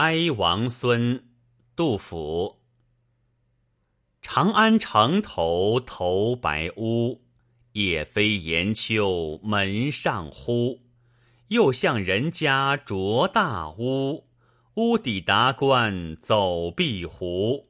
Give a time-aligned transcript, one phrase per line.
[0.00, 1.24] 哀王孙，
[1.74, 2.60] 杜甫。
[4.22, 7.20] 长安城头头白屋，
[7.72, 10.82] 夜飞岩丘门上呼。
[11.48, 14.28] 又向人家着大屋，
[14.74, 17.66] 屋底达官走壁胡。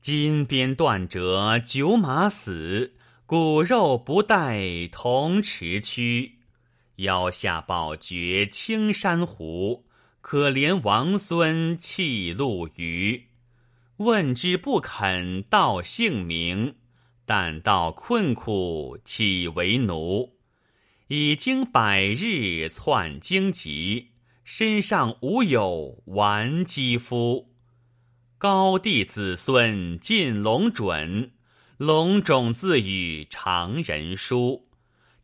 [0.00, 2.94] 金鞭断折九马死，
[3.26, 6.40] 骨肉不带铜池躯。
[6.96, 9.84] 腰下宝绝青山湖，
[10.30, 13.28] 可怜王孙弃路隅。
[13.96, 16.74] 问之不肯道姓名，
[17.24, 20.34] 但道困苦岂为奴？
[21.06, 24.08] 已经百日窜荆棘，
[24.44, 27.48] 身上无有完肌肤。
[28.36, 31.32] 高帝子孙尽龙准，
[31.78, 34.68] 龙种自与常人殊。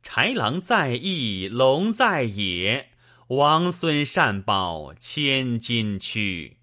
[0.02, 2.88] 豺狼在翼，龙在野，
[3.28, 6.58] 王孙善保千金躯。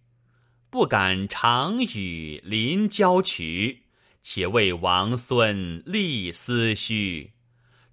[0.70, 3.84] 不敢长与临郊渠，
[4.22, 7.34] 且为王孙立思绪。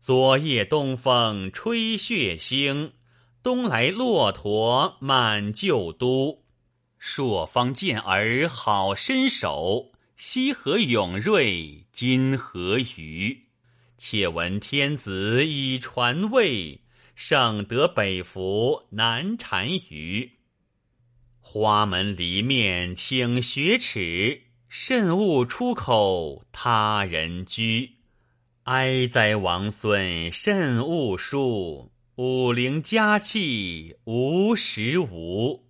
[0.00, 2.92] 昨夜东风吹血腥，
[3.42, 6.44] 东来骆驼满旧都。
[6.98, 13.44] 朔方健儿好身手，西河勇锐今何虞？
[13.96, 16.82] 且闻天子已传位，
[17.20, 20.38] 胜德北服南单于。
[21.40, 27.96] 花门离面请雪耻，慎勿出口他人居。
[28.62, 35.67] 哀哉王孙慎勿书，武陵佳气无时无。